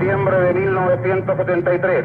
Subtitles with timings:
[0.00, 2.04] septiembre de 1973,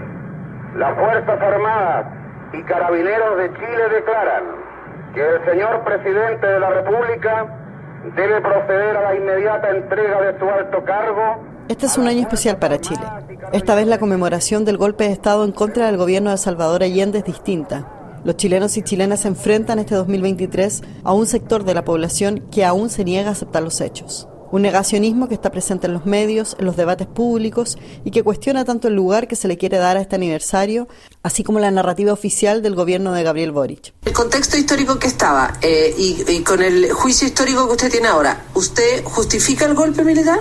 [0.77, 2.05] las Fuerzas Armadas
[2.51, 4.43] y Carabineros de Chile declaran
[5.13, 7.45] que el señor presidente de la República
[8.17, 11.41] debe proceder a la inmediata entrega de su alto cargo.
[11.69, 13.01] Este es un año especial para Chile.
[13.53, 17.19] Esta vez la conmemoración del golpe de Estado en contra del gobierno de Salvador Allende
[17.19, 17.87] es distinta.
[18.25, 22.65] Los chilenos y chilenas se enfrentan este 2023 a un sector de la población que
[22.65, 24.27] aún se niega a aceptar los hechos.
[24.55, 28.63] Un negacionismo que está presente en los medios, en los debates públicos y que cuestiona
[28.63, 30.87] tanto el lugar que se le quiere dar a este aniversario,
[31.23, 33.93] así como la narrativa oficial del gobierno de Gabriel Boric.
[34.05, 38.07] El contexto histórico que estaba eh, y, y con el juicio histórico que usted tiene
[38.07, 40.39] ahora, ¿usted justifica el golpe militar?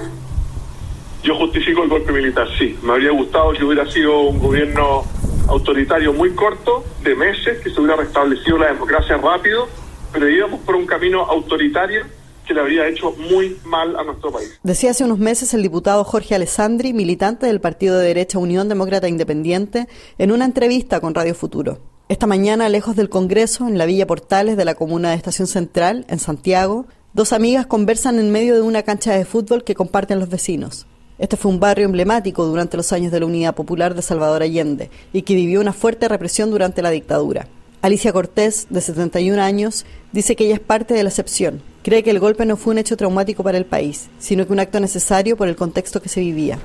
[1.25, 2.79] Yo justifico el golpe militar, sí.
[2.85, 5.03] Me habría gustado que hubiera sido un gobierno
[5.49, 9.67] autoritario muy corto, de meses, que se hubiera restablecido la democracia rápido,
[10.13, 12.07] pero íbamos por un camino autoritario
[12.47, 14.59] que le habría hecho muy mal a nuestro país.
[14.63, 19.09] Decía hace unos meses el diputado Jorge Alessandri, militante del partido de derecha Unión Demócrata
[19.09, 21.79] Independiente, en una entrevista con Radio Futuro.
[22.09, 26.05] Esta mañana, lejos del Congreso, en la Villa Portales de la comuna de Estación Central,
[26.09, 30.29] en Santiago, dos amigas conversan en medio de una cancha de fútbol que comparten los
[30.29, 30.87] vecinos.
[31.19, 34.91] Este fue un barrio emblemático durante los años de la Unidad Popular de Salvador Allende
[35.13, 37.49] y que vivió una fuerte represión durante la dictadura.
[37.85, 41.61] Alicia Cortés, de 71 años, dice que ella es parte de la excepción.
[41.83, 44.61] Cree que el golpe no fue un hecho traumático para el país, sino que un
[44.61, 46.59] acto necesario por el contexto que se vivía.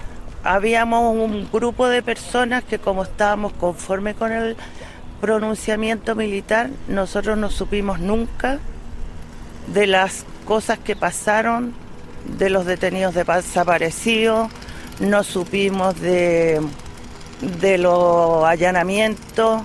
[0.46, 4.56] Habíamos un grupo de personas que como estábamos conforme con el
[5.20, 8.60] pronunciamiento militar, nosotros no supimos nunca
[9.74, 11.74] de las cosas que pasaron
[12.38, 14.50] de los detenidos desaparecidos,
[15.02, 16.62] no supimos de,
[17.60, 19.64] de los allanamientos,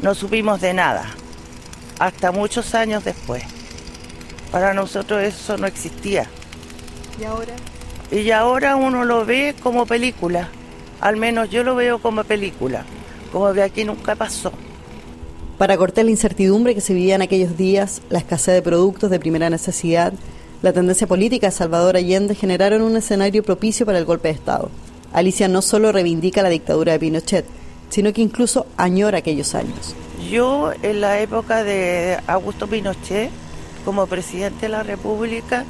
[0.00, 1.06] no supimos de nada,
[1.98, 3.42] hasta muchos años después.
[4.52, 6.26] Para nosotros eso no existía.
[7.20, 7.54] ¿Y ahora?
[8.10, 10.48] Y ahora uno lo ve como película,
[11.00, 12.84] al menos yo lo veo como película,
[13.32, 14.52] como de aquí nunca pasó.
[15.58, 19.18] Para cortar la incertidumbre que se vivía en aquellos días, la escasez de productos de
[19.18, 20.12] primera necesidad,
[20.62, 24.70] la tendencia política de Salvador Allende generaron un escenario propicio para el golpe de Estado.
[25.12, 27.44] Alicia no solo reivindica la dictadura de Pinochet,
[27.90, 29.94] sino que incluso añora aquellos años.
[30.30, 33.30] Yo en la época de Augusto Pinochet,
[33.84, 35.64] como presidente de la República,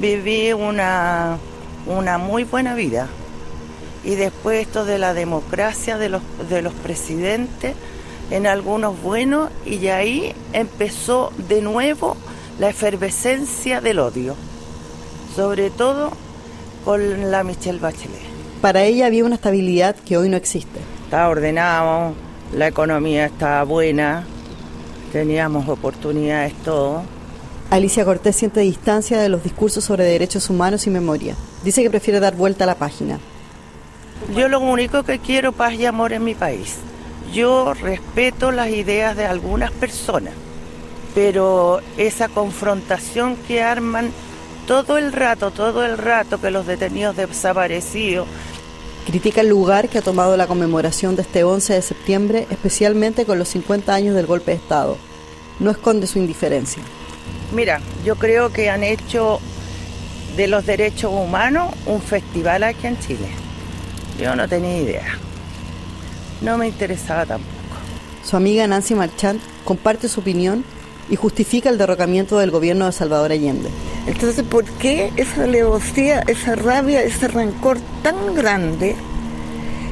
[0.00, 1.38] viví una,
[1.86, 3.08] una muy buena vida.
[4.04, 7.74] Y después esto de la democracia de los, de los presidentes,
[8.30, 12.16] en algunos buenos, y ahí empezó de nuevo
[12.58, 14.34] la efervescencia del odio,
[15.34, 16.10] sobre todo
[16.84, 18.20] con la Michelle Bachelet.
[18.60, 20.80] Para ella había una estabilidad que hoy no existe.
[21.14, 22.12] Estaba ordenado,
[22.52, 24.24] la economía estaba buena,
[25.12, 27.04] teníamos oportunidades, todo.
[27.70, 31.36] Alicia Cortés siente distancia de los discursos sobre derechos humanos y memoria.
[31.62, 33.20] Dice que prefiere dar vuelta a la página.
[34.34, 36.78] Yo lo único que quiero paz y amor en mi país.
[37.32, 40.32] Yo respeto las ideas de algunas personas
[41.14, 44.10] pero esa confrontación que arman
[44.66, 48.26] todo el rato, todo el rato que los detenidos desaparecidos.
[49.06, 53.38] Critica el lugar que ha tomado la conmemoración de este 11 de septiembre, especialmente con
[53.38, 54.96] los 50 años del golpe de Estado.
[55.60, 56.82] No esconde su indiferencia.
[57.52, 59.40] Mira, yo creo que han hecho
[60.36, 63.28] de los derechos humanos un festival aquí en Chile.
[64.18, 65.18] Yo no tenía idea.
[66.40, 67.54] No me interesaba tampoco.
[68.24, 70.64] Su amiga Nancy Marchand comparte su opinión
[71.10, 73.68] y justifica el derrocamiento del gobierno de Salvador Allende.
[74.06, 78.96] Entonces, ¿por qué esa alevosía, esa rabia, ese rencor tan grande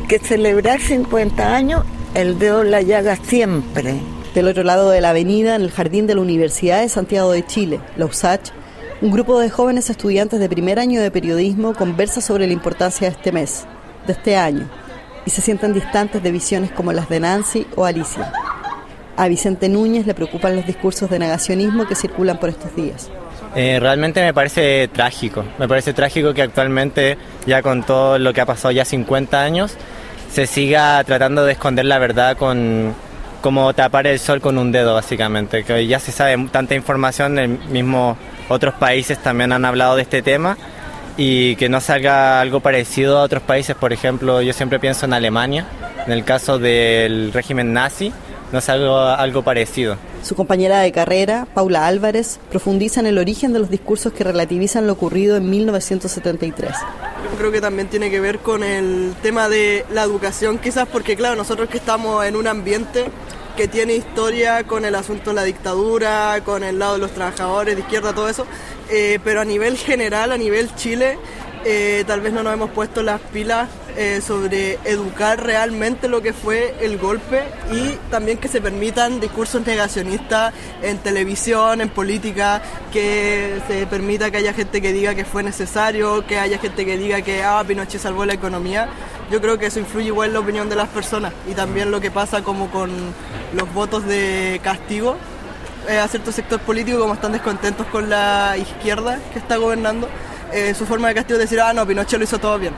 [0.09, 1.85] que celebrar 50 años
[2.15, 3.95] el dedo la llaga siempre?
[4.35, 7.47] Del otro lado de la avenida, en el jardín de la Universidad de Santiago de
[7.47, 8.51] Chile, la USACH,
[9.01, 13.17] un grupo de jóvenes estudiantes de primer año de periodismo conversa sobre la importancia de
[13.17, 13.67] este mes,
[14.07, 14.69] de este año,
[15.27, 18.33] y se sienten distantes de visiones como las de Nancy o Alicia.
[19.17, 23.11] A Vicente Núñez le preocupan los discursos de negacionismo que circulan por estos días.
[23.55, 25.45] Eh, realmente me parece trágico.
[25.59, 29.77] Me parece trágico que actualmente, ya con todo lo que ha pasado ya 50 años,
[30.31, 32.95] se siga tratando de esconder la verdad con
[33.43, 35.65] como tapar el sol con un dedo, básicamente.
[35.65, 38.17] Que ya se sabe tanta información, el mismo
[38.49, 40.57] otros países también han hablado de este tema
[41.17, 43.77] y que no salga algo parecido a otros países.
[43.77, 45.67] Por ejemplo, yo siempre pienso en Alemania,
[46.07, 48.13] en el caso del régimen nazi
[48.53, 49.97] no es algo, algo parecido.
[50.23, 54.87] Su compañera de carrera, Paula Álvarez, profundiza en el origen de los discursos que relativizan
[54.87, 56.71] lo ocurrido en 1973.
[57.25, 61.17] Yo creo que también tiene que ver con el tema de la educación, quizás porque,
[61.17, 63.07] claro, nosotros que estamos en un ambiente
[63.57, 67.75] que tiene historia con el asunto de la dictadura, con el lado de los trabajadores,
[67.75, 68.47] de izquierda, todo eso,
[68.91, 71.19] eh, pero a nivel general, a nivel Chile,
[71.65, 76.33] eh, tal vez no nos hemos puesto las pilas eh, sobre educar realmente lo que
[76.33, 82.63] fue el golpe y también que se permitan discursos negacionistas en televisión, en política,
[82.93, 86.97] que se permita que haya gente que diga que fue necesario, que haya gente que
[86.97, 88.89] diga que ah, Pinochet salvó la economía.
[89.31, 92.01] Yo creo que eso influye igual en la opinión de las personas y también lo
[92.01, 92.91] que pasa como con
[93.55, 95.17] los votos de castigo
[95.89, 100.09] eh, a ciertos sectores políticos como están descontentos con la izquierda que está gobernando,
[100.53, 102.73] eh, su forma de castigo es decir, ah, no, Pinochet lo hizo todo bien.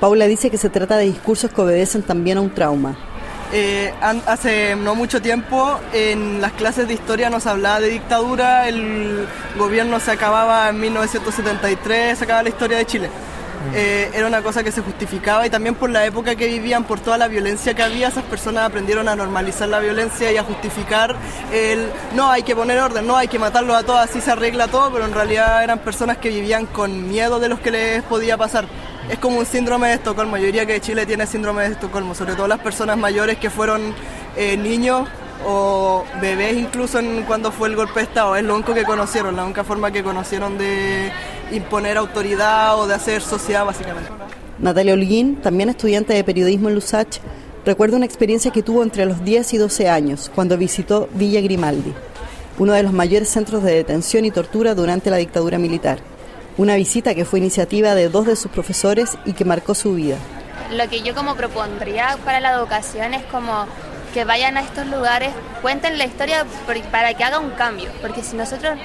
[0.00, 2.96] Paula dice que se trata de discursos que obedecen también a un trauma.
[3.50, 3.92] Eh,
[4.26, 9.26] hace no mucho tiempo en las clases de historia nos hablaba de dictadura, el
[9.58, 13.10] gobierno se acababa en 1973, se acababa la historia de Chile.
[13.74, 17.00] Eh, era una cosa que se justificaba y también por la época que vivían, por
[17.00, 21.16] toda la violencia que había, esas personas aprendieron a normalizar la violencia y a justificar
[21.52, 24.68] el no hay que poner orden, no hay que matarlos a todos, así se arregla
[24.68, 28.36] todo, pero en realidad eran personas que vivían con miedo de los que les podía
[28.36, 28.66] pasar
[29.08, 30.36] es como un síndrome de Estocolmo.
[30.36, 33.94] Yo diría que Chile tiene síndrome de Estocolmo, sobre todo las personas mayores que fueron
[34.36, 35.08] eh, niños
[35.46, 38.36] o bebés incluso en, cuando fue el golpe de Estado.
[38.36, 41.10] Es lo único que conocieron, la única forma que conocieron de
[41.52, 44.10] imponer autoridad o de hacer sociedad básicamente.
[44.58, 47.18] Natalia Holguín, también estudiante de periodismo en Lusach,
[47.64, 51.94] recuerda una experiencia que tuvo entre los 10 y 12 años cuando visitó Villa Grimaldi,
[52.58, 56.00] uno de los mayores centros de detención y tortura durante la dictadura militar.
[56.58, 60.16] Una visita que fue iniciativa de dos de sus profesores y que marcó su vida.
[60.72, 63.66] Lo que yo como propondría para la educación es como
[64.12, 65.30] que vayan a estos lugares,
[65.62, 66.44] cuenten la historia
[66.90, 68.76] para que haga un cambio, porque si nosotros,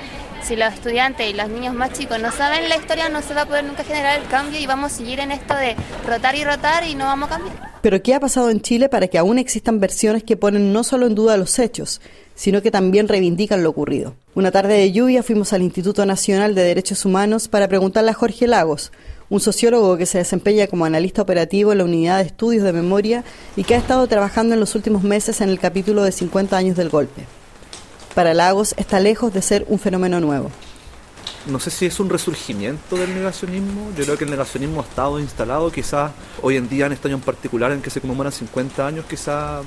[0.43, 3.41] si los estudiantes y los niños más chicos no saben la historia, no se va
[3.41, 5.75] a poder nunca generar el cambio y vamos a seguir en esto de
[6.07, 7.72] rotar y rotar y no vamos a cambiar.
[7.83, 11.05] Pero ¿qué ha pasado en Chile para que aún existan versiones que ponen no solo
[11.05, 11.99] en duda los hechos,
[12.33, 14.15] sino que también reivindican lo ocurrido.
[14.35, 18.47] Una tarde de lluvia fuimos al Instituto Nacional de Derechos Humanos para preguntarle a Jorge
[18.47, 18.93] Lagos,
[19.29, 23.25] un sociólogo que se desempeña como analista operativo en la Unidad de Estudios de Memoria
[23.57, 26.77] y que ha estado trabajando en los últimos meses en el capítulo de 50 años
[26.77, 27.25] del golpe.
[28.15, 30.51] Para Lagos está lejos de ser un fenómeno nuevo.
[31.45, 35.19] No sé si es un resurgimiento del negacionismo, yo creo que el negacionismo ha estado
[35.19, 36.11] instalado, quizás
[36.41, 39.63] hoy en día en este año en particular en que se conmemoran 50 años, quizás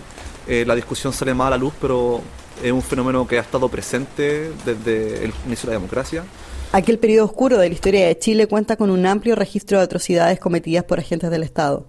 [0.46, 2.23] eh, la discusión sale más a la luz, pero
[2.62, 6.25] es un fenómeno que ha estado presente desde el inicio de la democracia.
[6.73, 10.38] Aquel periodo oscuro de la historia de Chile cuenta con un amplio registro de atrocidades
[10.38, 11.87] cometidas por agentes del Estado.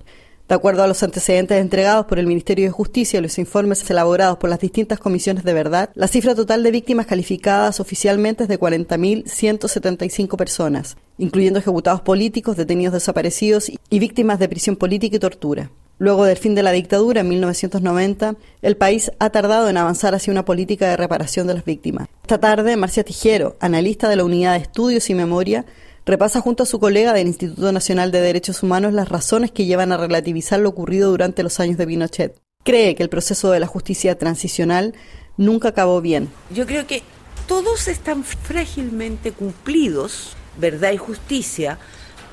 [0.48, 4.38] De acuerdo a los antecedentes entregados por el Ministerio de Justicia y los informes elaborados
[4.38, 8.58] por las distintas comisiones de verdad, la cifra total de víctimas calificadas oficialmente es de
[8.58, 15.70] 40.175 personas, incluyendo ejecutados políticos, detenidos desaparecidos y víctimas de prisión política y tortura.
[16.00, 20.32] Luego del fin de la dictadura en 1990, el país ha tardado en avanzar hacia
[20.32, 22.08] una política de reparación de las víctimas.
[22.22, 25.66] Esta tarde, Marcia Tijero, analista de la Unidad de Estudios y Memoria,
[26.08, 29.92] repasa junto a su colega del Instituto Nacional de Derechos Humanos las razones que llevan
[29.92, 32.42] a relativizar lo ocurrido durante los años de Pinochet.
[32.64, 34.96] Cree que el proceso de la justicia transicional
[35.36, 36.30] nunca acabó bien.
[36.50, 37.04] Yo creo que
[37.46, 41.78] todos están frágilmente cumplidos, verdad y justicia,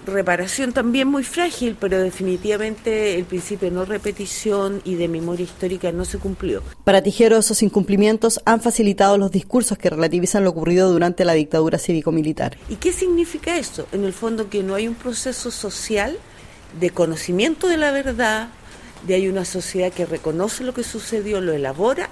[0.07, 5.93] reparación también muy frágil, pero definitivamente el principio de no repetición y de memoria histórica
[5.93, 6.63] no se cumplió.
[6.85, 11.79] Para Tijero, esos incumplimientos han facilitado los discursos que relativizan lo ocurrido durante la dictadura
[11.79, 12.59] cívico-militar.
[12.69, 13.87] ¿Y qué significa eso?
[13.93, 16.19] En el fondo que no hay un proceso social
[16.81, 18.49] de conocimiento de la verdad,
[19.07, 22.09] de hay una sociedad que reconoce lo que sucedió, lo elabora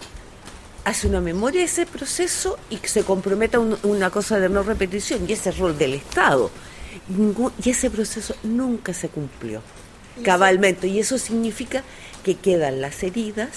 [0.84, 5.24] hace una memoria de ese proceso y se comprometa a una cosa de no repetición,
[5.28, 6.50] y ese rol del Estado
[7.64, 9.62] y ese proceso nunca se cumplió
[10.22, 10.88] cabalmente.
[10.88, 11.82] Y eso significa
[12.22, 13.48] que quedan las heridas,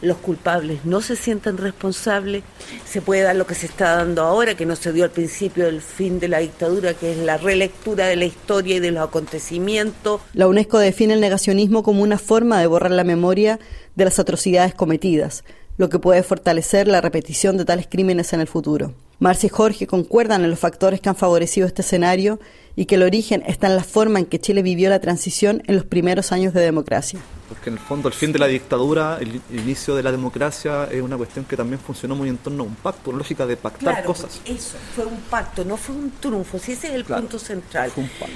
[0.00, 2.44] los culpables no se sienten responsables,
[2.86, 5.66] se puede dar lo que se está dando ahora, que no se dio al principio
[5.66, 9.06] del fin de la dictadura, que es la relectura de la historia y de los
[9.08, 10.20] acontecimientos.
[10.34, 13.58] La UNESCO define el negacionismo como una forma de borrar la memoria
[13.96, 15.44] de las atrocidades cometidas,
[15.78, 18.92] lo que puede fortalecer la repetición de tales crímenes en el futuro.
[19.20, 22.38] Marcia y Jorge concuerdan en los factores que han favorecido este escenario
[22.76, 25.74] y que el origen está en la forma en que Chile vivió la transición en
[25.74, 27.20] los primeros años de democracia.
[27.48, 31.00] Porque en el fondo el fin de la dictadura, el inicio de la democracia es
[31.02, 34.04] una cuestión que también funcionó muy en torno a un pacto, una lógica de pactar
[34.04, 34.40] cosas.
[34.44, 37.90] Eso, fue un pacto, no fue un triunfo, si ese es el punto central.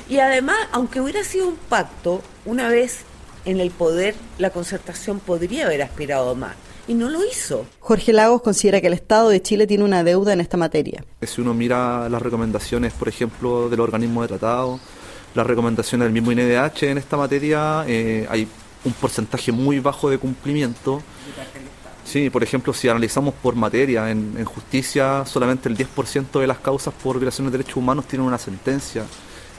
[0.09, 3.01] Y además, aunque hubiera sido un pacto, una vez
[3.45, 6.55] en el poder, la concertación podría haber aspirado más
[6.89, 7.67] y no lo hizo.
[7.81, 11.05] Jorge Lagos considera que el Estado de Chile tiene una deuda en esta materia.
[11.23, 14.81] Si uno mira las recomendaciones, por ejemplo, del organismo de tratado,
[15.35, 18.47] las recomendaciones del mismo INDH en esta materia, eh, hay
[18.85, 21.03] un porcentaje muy bajo de cumplimiento.
[22.05, 26.59] Sí, por ejemplo, si analizamos por materia, en, en justicia solamente el 10% de las
[26.59, 29.05] causas por violaciones de derechos humanos tienen una sentencia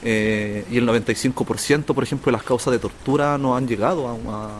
[0.04, 4.12] eh, y el 95%, por ejemplo, de las causas de tortura no han llegado a,
[4.12, 4.50] a,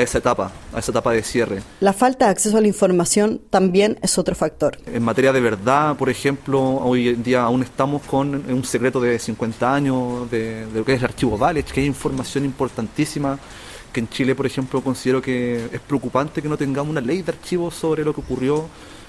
[0.00, 1.62] esa etapa, a esa etapa de cierre.
[1.80, 4.78] La falta de acceso a la información también es otro factor.
[4.86, 9.18] En materia de verdad, por ejemplo, hoy en día aún estamos con un secreto de
[9.18, 13.38] 50 años de, de lo que es el archivo Valech, que hay información importantísima
[13.92, 17.32] que en Chile, por ejemplo, considero que es preocupante que no tengamos una ley de
[17.32, 18.68] archivos sobre lo que ocurrió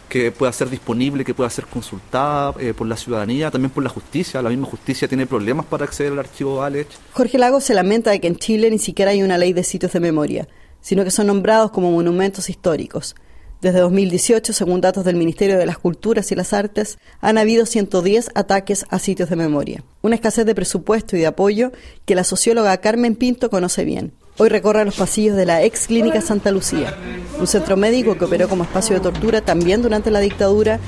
[0.10, 3.90] que pueda ser disponible, que pueda ser consultada eh, por la ciudadanía, también por la
[3.90, 4.42] justicia.
[4.42, 6.88] La misma justicia tiene problemas para acceder al archivo Valech.
[7.14, 9.92] Jorge Lago se lamenta de que en Chile ni siquiera hay una ley de sitios
[9.94, 10.48] de memoria,
[10.82, 13.16] sino que son nombrados como monumentos históricos.
[13.62, 18.30] Desde 2018, según datos del Ministerio de las Culturas y las Artes, han habido 110
[18.36, 19.84] ataques a sitios de memoria.
[20.04, 21.72] Una escasez de presupuesto y de apoyo
[22.06, 24.14] que la socióloga Carmen Pinto conoce bien.
[24.40, 26.96] Hoy recorre los pasillos de la ex clínica Santa Lucía,
[27.40, 30.80] un centro médico que operó como espacio de tortura también durante la dictadura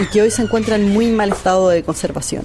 [0.00, 2.44] y que hoy se encuentra en muy mal estado de conservación.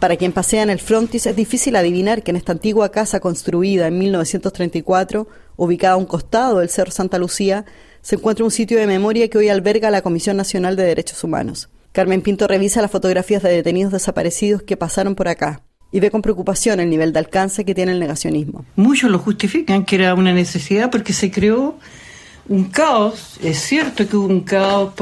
[0.00, 3.88] Para quien pasea en el frontis es difícil adivinar que en esta antigua casa construida
[3.88, 7.66] en 1934, ubicada a un costado del Cerro Santa Lucía,
[8.00, 11.68] se encuentra un sitio de memoria que hoy alberga la Comisión Nacional de Derechos Humanos.
[11.92, 16.22] Carmen Pinto revisa las fotografías de detenidos desaparecidos que pasaron por acá y ve con
[16.22, 18.64] preocupación el nivel de alcance que tiene el negacionismo.
[18.76, 21.78] Muchos lo justifican que era una necesidad porque se creó
[22.48, 23.38] un caos.
[23.42, 24.92] Es cierto que hubo un caos,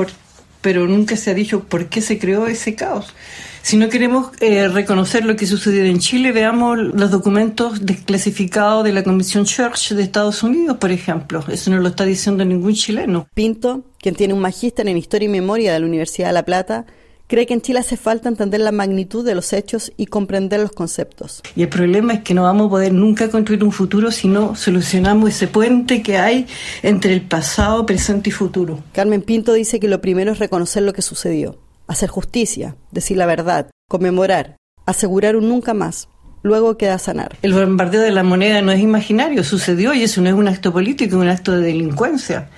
[0.61, 3.15] pero nunca se ha dicho por qué se creó ese caos.
[3.63, 8.93] Si no queremos eh, reconocer lo que sucedió en Chile, veamos los documentos desclasificados de
[8.93, 11.45] la Comisión Church de Estados Unidos, por ejemplo.
[11.49, 13.27] Eso no lo está diciendo ningún chileno.
[13.35, 16.87] Pinto, quien tiene un magíster en Historia y Memoria de la Universidad de La Plata,
[17.27, 20.73] cree que en Chile hace falta entender la magnitud de los hechos y comprender los
[20.73, 21.43] conceptos.
[21.55, 24.55] Y el problema es que no vamos a poder nunca construir un futuro si no
[24.55, 26.47] solucionamos ese puente que hay
[26.83, 28.83] entre el pasado, presente y futuro.
[28.93, 33.27] Carmen Pinto dice que lo primero es reconocer lo que sucedió, hacer justicia, decir la
[33.27, 34.57] verdad, conmemorar,
[34.87, 36.09] asegurar un nunca más.
[36.43, 37.37] Luego queda sanar.
[37.43, 40.73] El bombardeo de la moneda no es imaginario, sucedió y eso no es un acto
[40.73, 42.51] político, es un acto de delincuencia.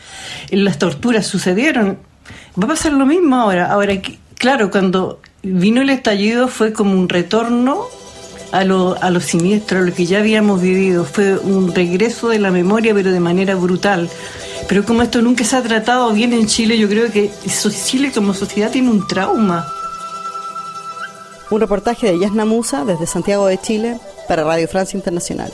[0.50, 1.98] Las torturas sucedieron.
[2.60, 3.72] Va a pasar lo mismo ahora.
[3.72, 3.94] Ahora,
[4.38, 7.86] claro, cuando vino el estallido fue como un retorno
[8.52, 11.04] a lo, a siniestro, a lo que ya habíamos vivido.
[11.04, 14.08] Fue un regreso de la memoria, pero de manera brutal.
[14.68, 17.30] Pero como esto nunca se ha tratado bien en Chile, yo creo que
[17.86, 19.66] Chile como sociedad tiene un trauma.
[21.50, 25.50] Un reportaje de Yasna Musa desde Santiago de Chile para Radio Francia Internacional.